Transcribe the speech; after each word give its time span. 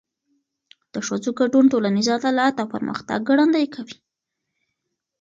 د 0.93 0.95
ښځو 1.07 1.29
ګډون 1.39 1.65
ټولنیز 1.71 2.07
عدالت 2.17 2.55
او 2.61 2.67
پرمختګ 2.75 3.19
ګړندی 3.29 3.65
کوي. 3.75 3.97